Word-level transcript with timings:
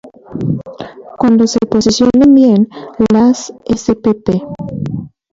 Cuando 1.19 1.45
se 1.45 1.59
posicionan 1.69 2.33
bien, 2.33 2.67
las 3.13 3.53
spp. 3.65 4.41